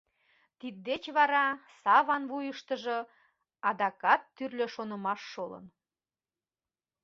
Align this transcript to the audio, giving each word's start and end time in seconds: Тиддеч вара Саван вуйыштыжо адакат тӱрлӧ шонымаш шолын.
Тиддеч 0.59 1.03
вара 1.17 1.45
Саван 1.81 2.23
вуйыштыжо 2.31 2.97
адакат 3.69 4.21
тӱрлӧ 4.35 4.65
шонымаш 4.75 5.21
шолын. 5.31 5.65